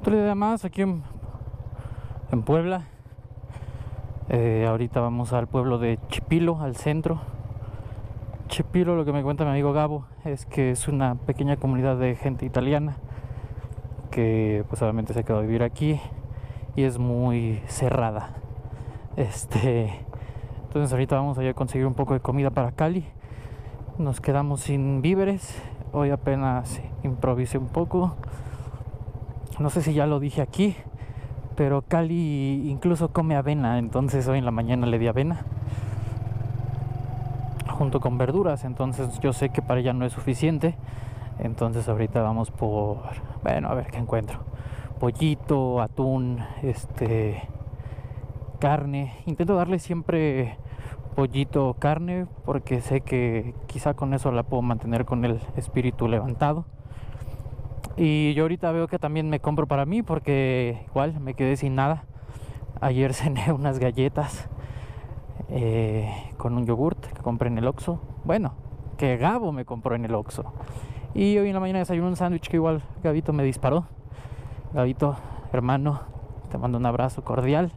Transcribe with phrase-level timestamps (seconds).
[0.00, 1.02] Otro día más aquí en,
[2.46, 2.84] Puebla.
[4.30, 7.20] Eh, ahorita vamos al pueblo de Chipilo, al centro.
[8.48, 12.16] Chipilo, lo que me cuenta mi amigo Gabo, es que es una pequeña comunidad de
[12.16, 12.96] gente italiana
[14.10, 16.00] que pues obviamente se quedó a vivir aquí
[16.76, 18.30] y es muy cerrada.
[19.18, 19.92] Este,
[20.62, 23.04] entonces ahorita vamos a a conseguir un poco de comida para Cali.
[23.98, 25.62] Nos quedamos sin víveres.
[25.92, 28.16] Hoy apenas improvisé un poco.
[29.60, 30.74] No sé si ya lo dije aquí,
[31.54, 35.44] pero Cali incluso come avena, entonces hoy en la mañana le di avena
[37.80, 40.74] junto con verduras, entonces yo sé que para ella no es suficiente.
[41.38, 42.98] Entonces ahorita vamos por,
[43.42, 44.40] bueno, a ver qué encuentro.
[44.98, 47.42] Pollito, atún, este
[48.58, 49.14] carne.
[49.24, 50.58] Intento darle siempre
[51.16, 56.66] pollito carne porque sé que quizá con eso la puedo mantener con el espíritu levantado.
[57.96, 61.74] Y yo ahorita veo que también me compro para mí porque igual me quedé sin
[61.74, 62.04] nada.
[62.80, 64.48] Ayer cené unas galletas
[65.48, 68.00] eh, con un yogurt que compré en el Oxxo.
[68.24, 68.54] Bueno,
[68.96, 70.52] que Gabo me compró en el Oxxo.
[71.14, 73.86] Y hoy en la mañana desayuné un sándwich que igual Gabito me disparó.
[74.72, 75.16] Gabito,
[75.52, 76.02] hermano,
[76.50, 77.72] te mando un abrazo cordial,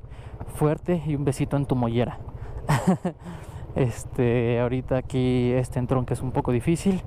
[0.56, 2.20] fuerte y un besito en tu mollera.
[3.76, 7.02] este, ahorita aquí este entrón que es un poco difícil.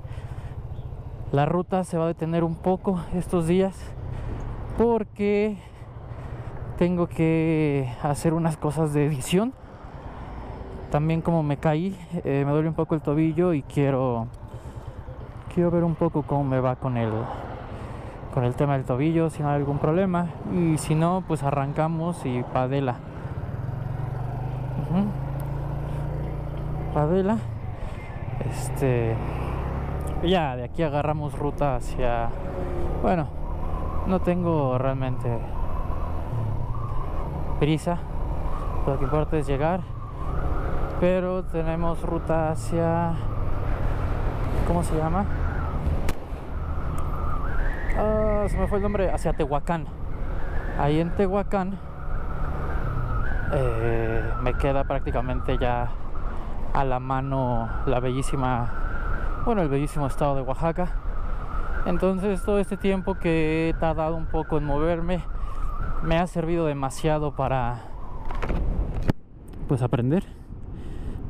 [1.31, 3.75] La ruta se va a detener un poco estos días
[4.77, 5.57] porque
[6.77, 9.53] tengo que hacer unas cosas de edición.
[10.89, 14.27] También como me caí, eh, me duele un poco el tobillo y quiero
[15.53, 17.11] quiero ver un poco cómo me va con el
[18.33, 22.25] con el tema del tobillo, si no hay algún problema y si no, pues arrancamos
[22.25, 22.95] y padela.
[26.93, 27.37] Padela.
[28.49, 29.15] Este
[30.23, 32.29] ya de aquí agarramos ruta hacia
[33.01, 33.27] bueno
[34.07, 35.37] no tengo realmente
[37.59, 37.99] prisa
[38.85, 39.81] lo que importa es llegar
[40.99, 43.13] pero tenemos ruta hacia
[44.67, 45.25] ¿cómo se llama?
[47.97, 49.85] Ah, se me fue el nombre hacia Tehuacán
[50.79, 51.77] ahí en Tehuacán
[53.53, 55.89] eh, me queda prácticamente ya
[56.73, 58.86] a la mano la bellísima
[59.45, 60.91] bueno, el bellísimo estado de Oaxaca.
[61.85, 65.23] Entonces todo este tiempo que he tardado un poco en moverme
[66.03, 67.81] me ha servido demasiado para
[69.67, 70.23] pues aprender.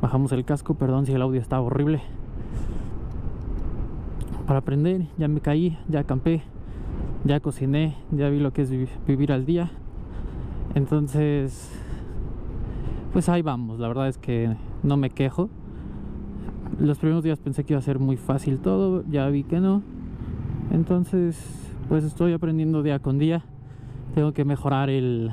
[0.00, 2.00] Bajamos el casco, perdón si el audio está horrible.
[4.46, 6.42] Para aprender, ya me caí, ya acampé,
[7.24, 8.70] ya cociné, ya vi lo que es
[9.06, 9.70] vivir al día.
[10.74, 11.70] Entonces,
[13.12, 15.50] pues ahí vamos, la verdad es que no me quejo
[16.78, 19.82] los primeros días pensé que iba a ser muy fácil todo, ya vi que no.
[20.70, 21.36] Entonces,
[21.88, 23.42] pues estoy aprendiendo día con día.
[24.14, 25.32] Tengo que mejorar el,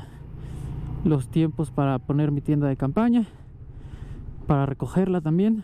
[1.03, 3.25] los tiempos para poner mi tienda de campaña,
[4.47, 5.63] para recogerla también,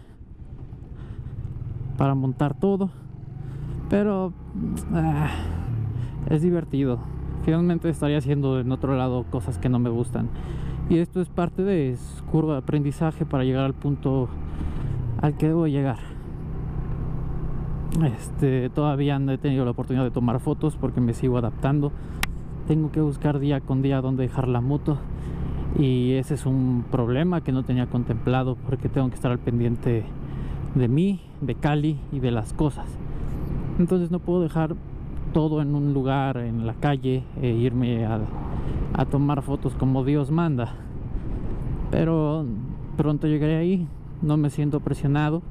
[1.97, 2.91] para montar todo.
[3.89, 4.33] Pero
[4.93, 5.29] ah,
[6.29, 6.99] es divertido.
[7.43, 10.29] Finalmente estaría haciendo en otro lado cosas que no me gustan.
[10.89, 11.95] Y esto es parte de
[12.31, 14.29] curva de aprendizaje para llegar al punto
[15.19, 15.99] al que debo llegar.
[18.05, 21.91] Este, todavía no he tenido la oportunidad de tomar fotos porque me sigo adaptando.
[22.67, 24.97] Tengo que buscar día con día dónde dejar la moto
[25.77, 30.05] y ese es un problema que no tenía contemplado porque tengo que estar al pendiente
[30.75, 32.85] de mí, de Cali y de las cosas.
[33.79, 34.75] Entonces no puedo dejar
[35.33, 38.19] todo en un lugar, en la calle, e irme a,
[38.93, 40.75] a tomar fotos como Dios manda.
[41.89, 42.45] Pero
[42.97, 43.87] pronto llegaré ahí,
[44.21, 45.41] no me siento presionado.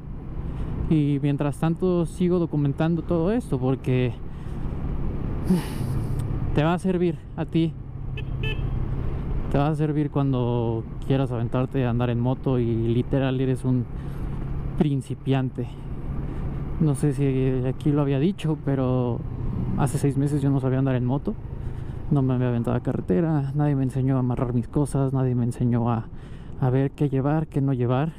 [0.88, 4.12] Y mientras tanto sigo documentando todo esto porque
[6.54, 7.72] te va a servir a ti.
[9.53, 13.84] Te va a servir cuando quieras aventarte a andar en moto y literal eres un
[14.78, 15.69] principiante.
[16.80, 19.20] No sé si aquí lo había dicho pero
[19.78, 21.34] hace seis meses yo no sabía andar en moto.
[22.10, 25.44] No me había aventado a carretera nadie me enseñó a amarrar mis cosas nadie me
[25.44, 26.06] enseñó a,
[26.60, 28.12] a ver qué llevar qué no llevar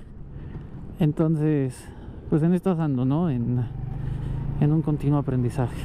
[1.02, 1.90] entonces,
[2.30, 3.32] pues en esto ando, ¿no?
[3.32, 3.66] En,
[4.60, 5.82] en un continuo aprendizaje.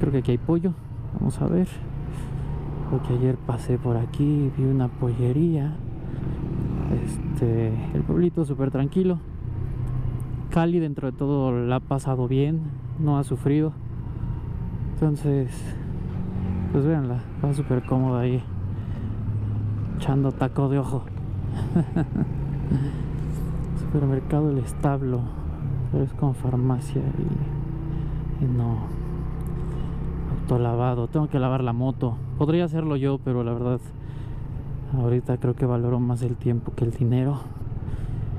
[0.00, 0.74] Creo que aquí hay pollo.
[1.14, 1.68] Vamos a ver.
[2.90, 5.76] Porque ayer pasé por aquí, vi una pollería.
[7.04, 9.20] Este, el pueblito súper tranquilo.
[10.50, 12.62] Cali dentro de todo la ha pasado bien,
[12.98, 13.72] no ha sufrido.
[14.94, 15.52] Entonces,
[16.72, 18.42] pues véanla, va súper cómoda ahí.
[19.98, 21.04] Echando taco de ojo.
[23.90, 25.20] supermercado El Establo,
[25.90, 27.02] pero es con farmacia
[28.40, 28.86] y, no
[30.30, 31.08] autolavado.
[31.08, 32.14] Tengo que lavar la moto.
[32.38, 33.80] Podría hacerlo yo, pero la verdad,
[34.96, 37.40] ahorita creo que valoro más el tiempo que el dinero.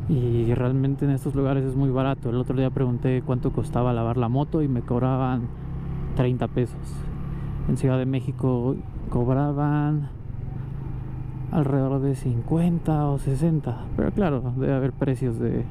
[0.07, 2.29] Y realmente en estos lugares es muy barato.
[2.29, 5.49] El otro día pregunté cuánto costaba lavar la moto y me cobraban
[6.15, 6.95] 30 pesos.
[7.67, 8.77] En Ciudad de México
[9.09, 10.07] cobraban
[11.51, 13.85] alrededor de 50 o 60.
[13.95, 15.65] Pero claro, debe haber precios de,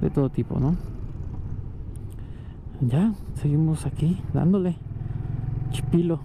[0.00, 0.76] de todo tipo, ¿no?
[2.80, 4.76] Ya, seguimos aquí dándole.
[5.70, 6.20] Chipilo.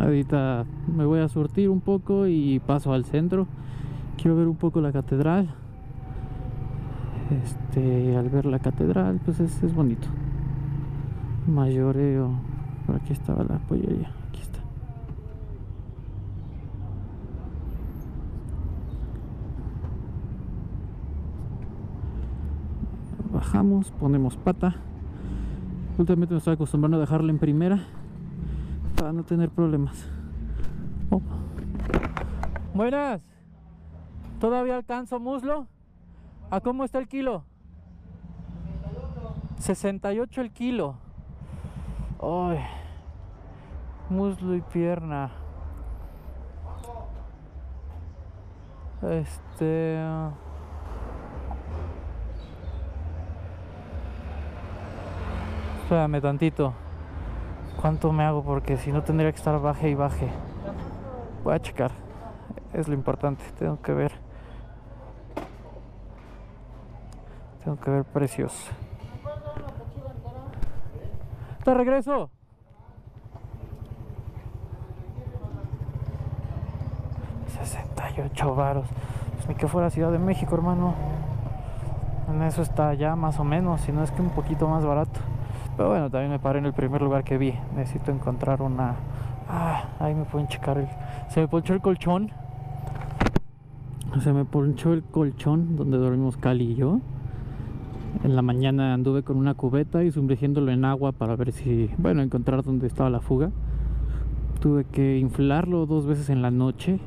[0.00, 0.64] Ahorita
[0.94, 3.46] me voy a surtir un poco y paso al centro.
[4.16, 5.54] Quiero ver un poco la catedral.
[7.30, 10.08] Este, al ver la catedral, pues es, es bonito.
[11.46, 12.30] Mayoreo.
[12.86, 14.10] Por aquí estaba la pollería.
[14.28, 14.60] Aquí está.
[23.44, 24.74] Bajamos, ponemos pata.
[25.98, 27.78] Últimamente me estoy acostumbrando a dejarla en primera
[28.96, 30.08] para no tener problemas.
[31.10, 31.20] Oh.
[32.72, 33.20] Buenas.
[34.40, 35.68] ¿Todavía alcanzo muslo?
[36.50, 37.44] ¿A cómo está el kilo?
[39.58, 40.96] 68 el kilo.
[42.22, 42.60] Ay.
[44.08, 45.30] Muslo y pierna.
[49.02, 50.00] Este.
[55.84, 56.72] Espérame tantito.
[57.78, 58.42] ¿Cuánto me hago?
[58.42, 60.30] Porque si no tendría que estar baje y baje.
[61.44, 61.90] Voy a checar.
[62.72, 63.44] Es lo importante.
[63.58, 64.12] Tengo que ver.
[67.62, 68.70] Tengo que ver precios.
[71.62, 72.30] Te regreso.
[77.60, 78.86] ...68 varos...
[79.34, 80.94] Pues ni que fuera Ciudad de México, hermano.
[82.30, 85.20] En eso está ya más o menos, si no es que un poquito más barato.
[85.76, 87.54] Pero bueno, también me paré en el primer lugar que vi.
[87.76, 88.94] Necesito encontrar una.
[89.48, 90.88] Ah, ahí me pueden checar el.
[91.28, 92.30] Se me ponchó el colchón.
[94.20, 97.00] Se me ponchó el colchón donde dormimos Cali y yo.
[98.22, 102.22] En la mañana anduve con una cubeta y sumergiéndolo en agua para ver si, bueno,
[102.22, 103.50] encontrar dónde estaba la fuga.
[104.60, 107.00] Tuve que inflarlo dos veces en la noche,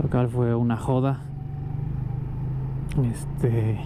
[0.00, 1.22] lo cual fue una joda.
[3.04, 3.78] Este,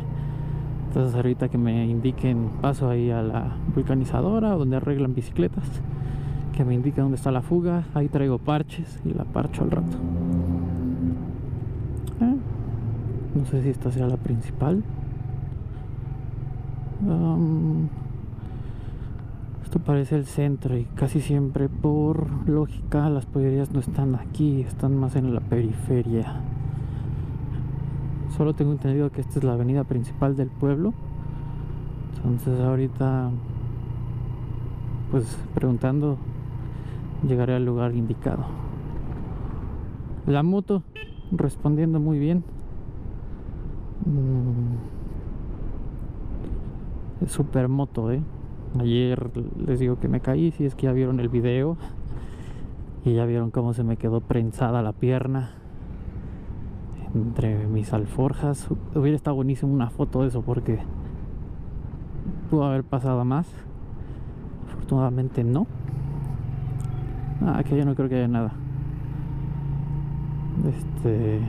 [0.92, 5.64] entonces ahorita que me indiquen, paso ahí a la vulcanizadora donde arreglan bicicletas,
[6.54, 9.96] que me indiquen dónde está la fuga, ahí traigo parches y la parcho al rato.
[12.20, 12.36] Eh,
[13.36, 14.84] no sé si esta sea la principal.
[19.62, 24.94] esto parece el centro y casi siempre por lógica las pollerías no están aquí, están
[24.94, 26.51] más en la periferia.
[28.36, 30.94] Solo tengo entendido que esta es la avenida principal del pueblo.
[32.16, 33.30] Entonces ahorita,
[35.10, 36.16] pues preguntando,
[37.28, 38.44] llegaré al lugar indicado.
[40.26, 40.82] La moto
[41.30, 42.42] respondiendo muy bien.
[44.06, 44.76] Mm.
[47.24, 48.22] Es super moto, eh.
[48.80, 49.30] Ayer
[49.66, 51.76] les digo que me caí, si es que ya vieron el video.
[53.04, 55.61] Y ya vieron cómo se me quedó prensada la pierna
[57.14, 58.68] entre mis alforjas.
[58.94, 60.78] Hubiera estado buenísimo una foto de eso porque
[62.50, 63.46] pudo haber pasado más.
[64.68, 65.66] Afortunadamente no.
[67.42, 68.52] Ah, aquí yo no creo que haya nada.
[70.68, 71.40] Este,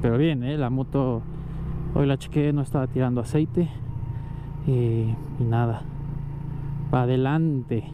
[0.00, 0.56] pero bien, ¿eh?
[0.56, 1.22] la moto
[1.94, 3.68] hoy la chequé, no estaba tirando aceite
[4.66, 5.82] y, y nada.
[6.90, 7.84] Para adelante.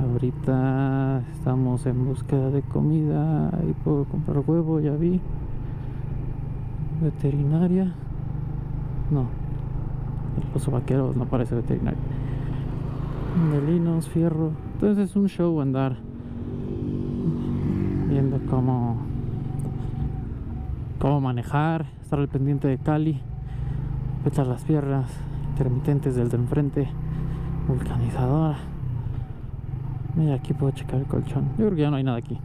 [0.00, 3.48] Ahorita estamos en búsqueda de comida.
[3.50, 5.20] Ahí puedo comprar huevo, ya vi
[7.04, 7.92] veterinaria.
[9.10, 9.26] No.
[10.36, 12.00] El oso vaquero no parece veterinario.
[13.52, 14.50] Melinos, fierro.
[14.74, 15.96] Entonces es un show andar
[18.08, 18.96] viendo cómo
[20.98, 23.20] cómo manejar estar al pendiente de Cali
[24.24, 25.10] echar las piernas
[25.50, 26.88] intermitentes del de enfrente
[27.66, 28.56] vulcanizadora
[30.16, 31.44] mira aquí puedo checar el colchón.
[31.58, 32.38] Yo creo que ya no hay nada aquí.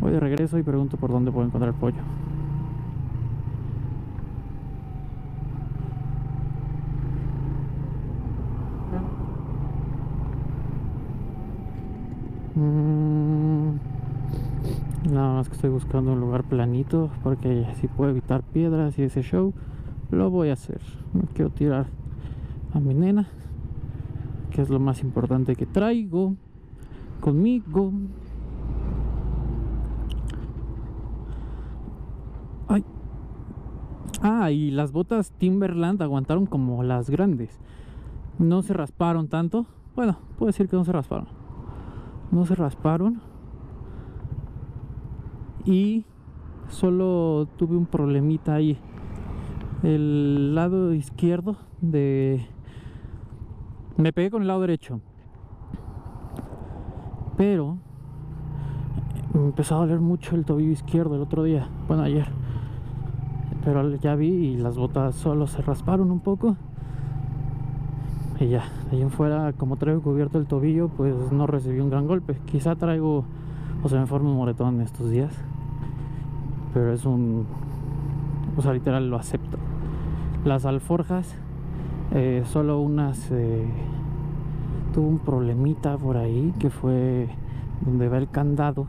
[0.00, 2.19] Voy de regreso y pregunto por dónde puedo encontrar el pollo
[12.60, 13.78] Mm,
[15.10, 19.22] nada más que estoy buscando un lugar planito porque si puedo evitar piedras y ese
[19.22, 19.54] show,
[20.10, 20.82] lo voy a hacer.
[21.14, 21.86] No quiero tirar
[22.74, 23.28] a mi nena,
[24.50, 26.36] que es lo más importante que traigo
[27.20, 27.92] conmigo.
[32.68, 32.84] Ay.
[34.20, 37.58] Ah, y las botas Timberland aguantaron como las grandes.
[38.38, 39.64] No se rasparon tanto.
[39.96, 41.39] Bueno, puedo decir que no se rasparon
[42.30, 43.20] no se rasparon.
[45.64, 46.04] Y
[46.68, 48.78] solo tuve un problemita ahí.
[49.82, 52.46] El lado izquierdo de
[53.96, 55.00] me pegué con el lado derecho.
[57.36, 57.78] Pero
[59.34, 62.28] me empezó a doler mucho el tobillo izquierdo el otro día bueno ayer.
[63.64, 66.56] Pero ya vi y las botas solo se rasparon un poco
[68.40, 71.90] y ya, de ahí en fuera como traigo cubierto el tobillo pues no recibí un
[71.90, 72.38] gran golpe.
[72.46, 73.24] Quizá traigo
[73.82, 75.32] o se me forma un moretón estos días
[76.72, 77.46] pero es un
[78.56, 79.58] o sea literal lo acepto.
[80.44, 81.36] Las alforjas
[82.12, 83.66] eh, solo unas eh,
[84.94, 87.28] tuvo un problemita por ahí que fue
[87.84, 88.86] donde va el candado.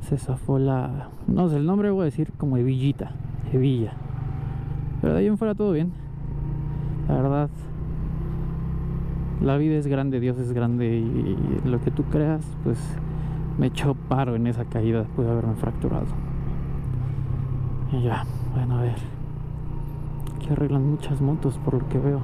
[0.00, 3.12] Se zafó la no sé el nombre voy a decir como hebillita
[3.52, 3.92] hebilla.
[5.02, 5.92] Pero de ahí en fuera todo bien.
[7.08, 7.50] La verdad
[9.42, 12.78] la vida es grande Dios es grande y, lo que tú creas pues
[13.58, 16.06] me echó paro en esa caída pude haberme fracturado
[17.92, 18.96] y ya bueno a ver
[20.36, 22.20] aquí arreglan muchas motos por lo que veo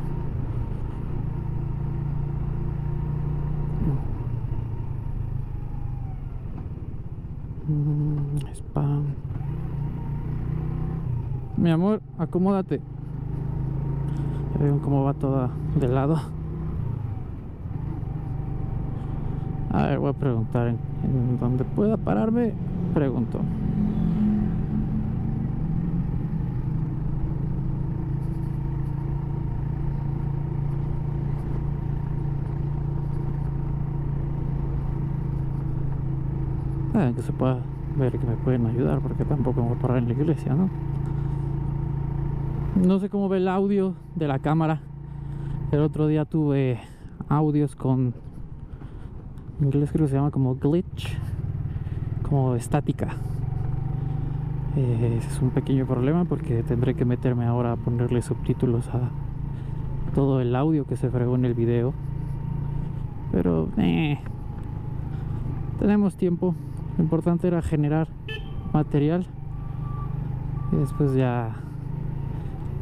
[7.68, 9.04] Mm, spam.
[11.58, 12.80] Mi amor, acomódate.
[14.54, 16.37] Ya ven cómo va toda de lado.
[19.78, 22.52] A ver, voy a preguntar en, donde pueda pararme.
[22.94, 23.38] Pregunto.
[36.92, 37.60] Ah, que se pueda
[37.96, 40.68] ver que me pueden ayudar porque tampoco me voy a parar en la iglesia, ¿no?
[42.84, 44.80] No sé cómo ve el audio de la cámara.
[45.70, 46.80] El otro día tuve
[47.28, 48.12] audios con
[49.58, 51.16] en inglés creo que se llama como glitch,
[52.28, 53.08] como estática.
[54.76, 59.10] Eh, ese es un pequeño problema porque tendré que meterme ahora a ponerle subtítulos a
[60.14, 61.92] todo el audio que se fregó en el video.
[63.32, 64.18] Pero eh,
[65.78, 66.54] tenemos tiempo.
[66.96, 68.08] Lo importante era generar
[68.72, 69.26] material
[70.72, 71.56] y después ya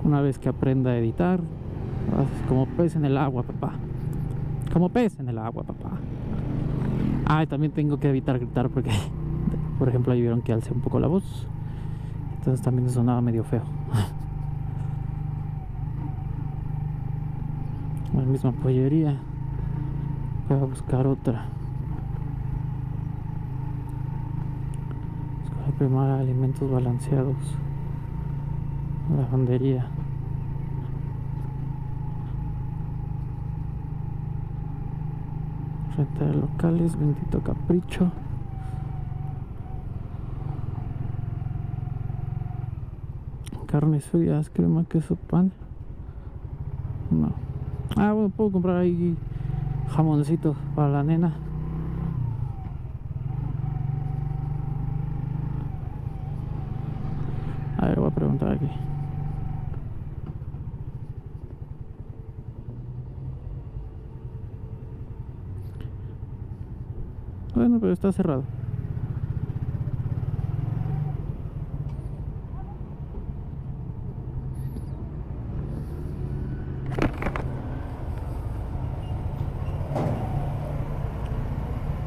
[0.05, 1.41] una vez que aprenda a editar
[2.49, 3.73] como pez en el agua papá
[4.73, 5.91] como pez en el agua papá
[7.27, 8.91] ah y también tengo que evitar gritar porque
[9.79, 11.47] por ejemplo ahí vieron que alcé un poco la voz.
[12.39, 13.65] Entonces también sonaba medio feo.
[18.15, 19.17] La misma pollería.
[20.49, 21.47] Voy a buscar otra.
[25.77, 27.37] Primar alimentos balanceados.
[29.15, 29.91] Lavandería
[35.97, 38.11] renta de locales bendito capricho.
[43.67, 45.53] Carnes frías crema queso pan.
[47.11, 47.33] No.
[47.97, 49.17] Ah bueno puedo comprar ahí
[49.89, 51.35] jamoncito para la nena.
[57.79, 58.69] A ver, voy a preguntar aquí.
[67.57, 68.45] Bueno, pero está cerrado.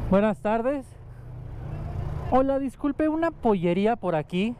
[0.08, 0.86] Buenas tardes.
[2.30, 4.54] Hola, disculpe, una pollería por aquí.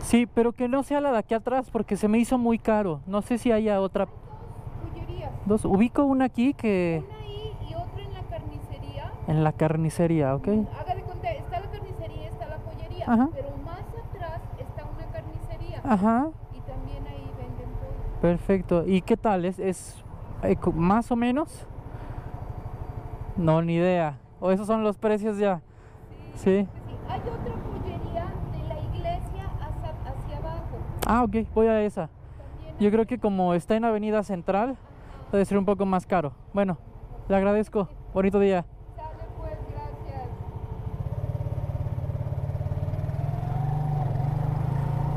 [0.00, 3.00] Sí, pero que no sea la de aquí atrás porque se me hizo muy caro.
[3.06, 4.06] No sé si haya otra.
[4.06, 5.30] Pollerías.
[5.46, 5.64] Dos.
[5.64, 7.04] Ubico una aquí que.
[7.06, 9.12] Una ahí y otra en la carnicería.
[9.32, 10.46] En la carnicería, ¿ok?
[10.46, 13.04] Haga de cuenta, está la carnicería, está la pollería.
[13.08, 13.30] Ajá.
[13.32, 15.80] Pero más atrás está una carnicería.
[15.82, 16.28] Ajá.
[16.54, 18.20] Y también ahí venden pollo.
[18.20, 18.84] Perfecto.
[18.86, 19.46] ¿Y qué tal?
[19.46, 20.04] ¿Es, es
[20.42, 21.66] eh, más o menos?
[23.38, 24.18] No, ni idea.
[24.38, 25.62] ¿O esos son los precios ya?
[26.34, 26.68] Sí.
[26.68, 26.68] Sí.
[27.08, 30.76] Hay otra pollería de la iglesia hacia, hacia abajo.
[31.06, 32.10] Ah, ok, voy a esa.
[32.78, 34.76] Yo creo que como está en Avenida Central,
[35.32, 36.34] debe ser un poco más caro.
[36.52, 36.76] Bueno,
[37.30, 37.88] le agradezco.
[38.12, 38.66] Bonito día.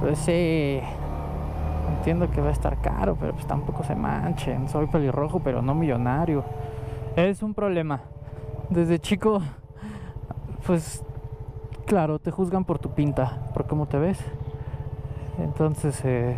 [0.05, 0.79] Pues sí.
[1.97, 4.69] Entiendo que va a estar caro, pero pues tampoco se manchen.
[4.69, 6.43] Soy pelirrojo, pero no millonario.
[7.15, 8.01] Es un problema.
[8.69, 9.41] Desde chico,
[10.67, 11.03] pues
[11.87, 14.23] claro, te juzgan por tu pinta, por cómo te ves.
[15.39, 16.37] Entonces, eh,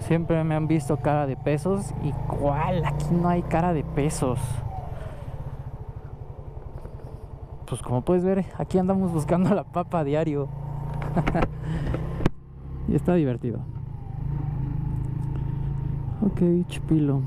[0.00, 1.94] siempre me han visto cara de pesos.
[2.02, 2.84] ¿Y cuál?
[2.84, 4.40] Aquí no hay cara de pesos.
[7.66, 10.48] pues como puedes ver, aquí andamos buscando la papa a diario.
[12.88, 13.60] y está divertido.
[16.22, 17.20] Ok, chipilo.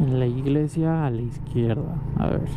[0.00, 1.94] En la iglesia a la izquierda.
[2.18, 2.48] A ver.